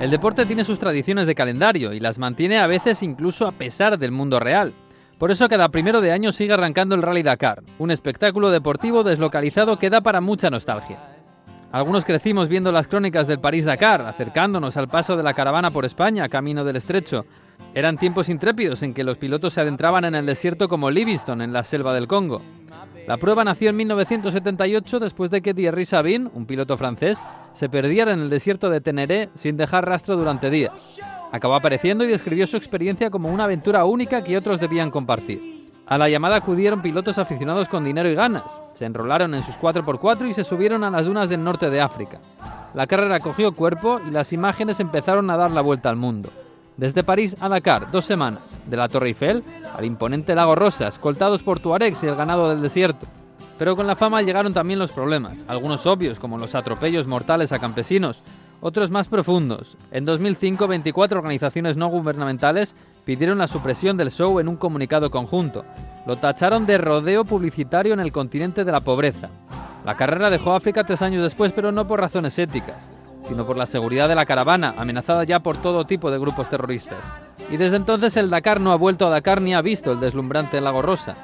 El 0.00 0.10
deporte 0.10 0.44
tiene 0.44 0.62
sus 0.62 0.78
tradiciones 0.78 1.26
de 1.26 1.34
calendario 1.34 1.94
y 1.94 2.00
las 2.00 2.18
mantiene 2.18 2.58
a 2.58 2.66
veces 2.66 3.02
incluso 3.02 3.46
a 3.46 3.52
pesar 3.52 3.98
del 3.98 4.12
mundo 4.12 4.38
real. 4.38 4.74
Por 5.18 5.30
eso 5.30 5.48
cada 5.48 5.70
primero 5.70 6.02
de 6.02 6.12
año 6.12 6.32
sigue 6.32 6.52
arrancando 6.52 6.94
el 6.94 7.00
Rally 7.00 7.22
Dakar, 7.22 7.62
un 7.78 7.90
espectáculo 7.90 8.50
deportivo 8.50 9.04
deslocalizado 9.04 9.78
que 9.78 9.88
da 9.88 10.02
para 10.02 10.20
mucha 10.20 10.50
nostalgia. 10.50 10.98
Algunos 11.72 12.04
crecimos 12.04 12.48
viendo 12.48 12.72
las 12.72 12.88
crónicas 12.88 13.26
del 13.26 13.40
París-Dakar, 13.40 14.02
acercándonos 14.02 14.76
al 14.76 14.88
paso 14.88 15.16
de 15.16 15.22
la 15.22 15.32
caravana 15.32 15.70
por 15.70 15.86
España, 15.86 16.28
camino 16.28 16.62
del 16.62 16.76
estrecho. 16.76 17.24
Eran 17.74 17.96
tiempos 17.96 18.28
intrépidos 18.28 18.82
en 18.82 18.92
que 18.92 19.02
los 19.02 19.16
pilotos 19.16 19.54
se 19.54 19.62
adentraban 19.62 20.04
en 20.04 20.14
el 20.14 20.26
desierto 20.26 20.68
como 20.68 20.90
Livingstone 20.90 21.42
en 21.42 21.54
la 21.54 21.64
selva 21.64 21.94
del 21.94 22.06
Congo. 22.06 22.42
La 23.06 23.18
prueba 23.18 23.44
nació 23.44 23.70
en 23.70 23.76
1978 23.76 24.98
después 24.98 25.30
de 25.30 25.40
que 25.40 25.54
Thierry 25.54 25.84
Sabine, 25.84 26.28
un 26.34 26.44
piloto 26.44 26.76
francés, 26.76 27.18
se 27.52 27.68
perdiera 27.68 28.12
en 28.12 28.20
el 28.20 28.30
desierto 28.30 28.68
de 28.68 28.80
Teneré 28.80 29.28
sin 29.36 29.56
dejar 29.56 29.86
rastro 29.86 30.16
durante 30.16 30.50
días. 30.50 30.98
Acabó 31.30 31.54
apareciendo 31.54 32.04
y 32.04 32.08
describió 32.08 32.48
su 32.48 32.56
experiencia 32.56 33.10
como 33.10 33.28
una 33.28 33.44
aventura 33.44 33.84
única 33.84 34.24
que 34.24 34.36
otros 34.36 34.58
debían 34.58 34.90
compartir. 34.90 35.70
A 35.86 35.98
la 35.98 36.08
llamada 36.08 36.36
acudieron 36.36 36.82
pilotos 36.82 37.18
aficionados 37.18 37.68
con 37.68 37.84
dinero 37.84 38.08
y 38.08 38.14
ganas. 38.16 38.60
Se 38.74 38.84
enrolaron 38.84 39.34
en 39.34 39.42
sus 39.44 39.56
4x4 39.56 40.28
y 40.28 40.32
se 40.32 40.42
subieron 40.42 40.82
a 40.82 40.90
las 40.90 41.04
dunas 41.06 41.28
del 41.28 41.44
norte 41.44 41.70
de 41.70 41.80
África. 41.80 42.18
La 42.74 42.88
carrera 42.88 43.20
cogió 43.20 43.52
cuerpo 43.52 44.00
y 44.04 44.10
las 44.10 44.32
imágenes 44.32 44.80
empezaron 44.80 45.30
a 45.30 45.36
dar 45.36 45.52
la 45.52 45.60
vuelta 45.60 45.88
al 45.88 45.96
mundo. 45.96 46.30
Desde 46.76 47.04
París 47.04 47.36
a 47.40 47.48
Dakar, 47.48 47.90
dos 47.92 48.04
semanas. 48.04 48.42
De 48.66 48.76
la 48.76 48.88
Torre 48.88 49.08
Eiffel 49.08 49.44
al 49.76 49.84
imponente 49.84 50.34
Lago 50.34 50.54
Rosa, 50.54 50.88
escoltados 50.88 51.42
por 51.42 51.60
Tuaregs 51.60 52.02
y 52.02 52.06
el 52.06 52.16
ganado 52.16 52.48
del 52.48 52.62
desierto. 52.62 53.06
Pero 53.58 53.76
con 53.76 53.86
la 53.86 53.96
fama 53.96 54.22
llegaron 54.22 54.52
también 54.52 54.78
los 54.78 54.92
problemas, 54.92 55.44
algunos 55.48 55.86
obvios 55.86 56.18
como 56.18 56.36
los 56.36 56.54
atropellos 56.54 57.06
mortales 57.06 57.52
a 57.52 57.58
campesinos, 57.58 58.22
otros 58.60 58.90
más 58.90 59.08
profundos. 59.08 59.76
En 59.90 60.04
2005, 60.04 60.66
24 60.66 61.18
organizaciones 61.18 61.76
no 61.76 61.88
gubernamentales 61.88 62.74
pidieron 63.04 63.38
la 63.38 63.48
supresión 63.48 63.96
del 63.96 64.10
show 64.10 64.40
en 64.40 64.48
un 64.48 64.56
comunicado 64.56 65.10
conjunto. 65.10 65.64
Lo 66.06 66.16
tacharon 66.16 66.66
de 66.66 66.78
rodeo 66.78 67.24
publicitario 67.24 67.94
en 67.94 68.00
el 68.00 68.12
continente 68.12 68.64
de 68.64 68.72
la 68.72 68.80
pobreza. 68.80 69.30
La 69.84 69.96
carrera 69.96 70.30
dejó 70.30 70.54
África 70.54 70.84
tres 70.84 71.00
años 71.02 71.22
después, 71.22 71.52
pero 71.52 71.72
no 71.72 71.86
por 71.86 72.00
razones 72.00 72.38
éticas 72.38 72.88
sino 73.26 73.46
por 73.46 73.56
la 73.56 73.66
seguridad 73.66 74.08
de 74.08 74.14
la 74.14 74.26
caravana, 74.26 74.74
amenazada 74.76 75.24
ya 75.24 75.40
por 75.40 75.56
todo 75.56 75.84
tipo 75.84 76.10
de 76.10 76.18
grupos 76.18 76.48
terroristas. 76.48 76.98
Y 77.50 77.56
desde 77.56 77.76
entonces 77.76 78.16
el 78.16 78.28
Dakar 78.28 78.60
no 78.60 78.72
ha 78.72 78.76
vuelto 78.76 79.06
a 79.06 79.10
Dakar 79.10 79.40
ni 79.40 79.54
ha 79.54 79.62
visto 79.62 79.92
el 79.92 80.00
deslumbrante 80.00 80.60
Lago 80.60 80.82
Rosa. 80.82 81.16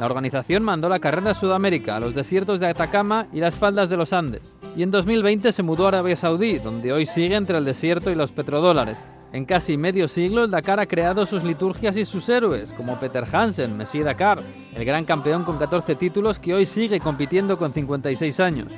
La 0.00 0.06
organización 0.06 0.62
mandó 0.62 0.88
la 0.88 0.98
carrera 0.98 1.30
a 1.30 1.34
Sudamérica, 1.34 1.96
a 1.96 2.00
los 2.00 2.14
desiertos 2.14 2.58
de 2.58 2.66
Atacama 2.66 3.26
y 3.32 3.40
las 3.40 3.54
faldas 3.54 3.88
de 3.88 3.96
los 3.96 4.12
Andes. 4.12 4.56
Y 4.76 4.82
en 4.82 4.90
2020 4.90 5.52
se 5.52 5.62
mudó 5.62 5.84
a 5.84 5.88
Arabia 5.88 6.16
Saudí, 6.16 6.58
donde 6.58 6.92
hoy 6.92 7.06
sigue 7.06 7.36
entre 7.36 7.58
el 7.58 7.64
desierto 7.64 8.10
y 8.10 8.14
los 8.14 8.32
petrodólares. 8.32 9.06
En 9.32 9.44
casi 9.44 9.76
medio 9.76 10.08
siglo, 10.08 10.44
el 10.44 10.50
Dakar 10.50 10.80
ha 10.80 10.86
creado 10.86 11.24
sus 11.24 11.44
liturgias 11.44 11.96
y 11.96 12.04
sus 12.04 12.28
héroes, 12.28 12.72
como 12.72 12.98
Peter 12.98 13.24
Hansen, 13.30 13.76
Messi 13.76 14.00
Dakar, 14.00 14.40
el 14.74 14.84
gran 14.84 15.04
campeón 15.04 15.44
con 15.44 15.58
14 15.58 15.94
títulos 15.94 16.40
que 16.40 16.54
hoy 16.54 16.66
sigue 16.66 16.98
compitiendo 16.98 17.56
con 17.56 17.72
56 17.72 18.40
años 18.40 18.68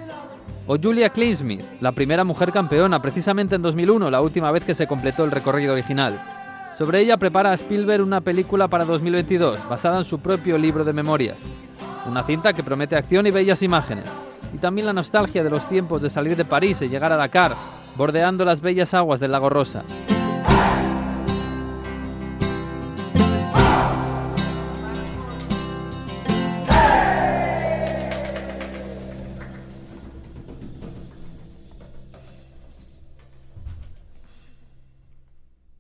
o 0.66 0.76
Julia 0.80 1.10
Kleinsmith, 1.10 1.62
la 1.80 1.92
primera 1.92 2.24
mujer 2.24 2.52
campeona, 2.52 3.02
precisamente 3.02 3.56
en 3.56 3.62
2001, 3.62 4.10
la 4.10 4.20
última 4.20 4.50
vez 4.50 4.64
que 4.64 4.74
se 4.74 4.86
completó 4.86 5.24
el 5.24 5.30
recorrido 5.30 5.72
original. 5.72 6.20
Sobre 6.76 7.00
ella 7.00 7.18
prepara 7.18 7.52
Spielberg 7.54 8.02
una 8.02 8.22
película 8.22 8.66
para 8.66 8.84
2022, 8.84 9.68
basada 9.68 9.98
en 9.98 10.04
su 10.04 10.20
propio 10.20 10.56
libro 10.56 10.84
de 10.84 10.92
memorias. 10.92 11.38
Una 12.06 12.24
cinta 12.24 12.52
que 12.52 12.62
promete 12.62 12.96
acción 12.96 13.26
y 13.26 13.30
bellas 13.30 13.62
imágenes, 13.62 14.06
y 14.54 14.58
también 14.58 14.86
la 14.86 14.92
nostalgia 14.92 15.44
de 15.44 15.50
los 15.50 15.68
tiempos 15.68 16.00
de 16.00 16.10
salir 16.10 16.34
de 16.34 16.44
París 16.44 16.80
y 16.80 16.88
llegar 16.88 17.12
a 17.12 17.16
Dakar, 17.16 17.54
bordeando 17.96 18.44
las 18.44 18.60
bellas 18.60 18.94
aguas 18.94 19.20
del 19.20 19.32
lago 19.32 19.50
Rosa. 19.50 19.82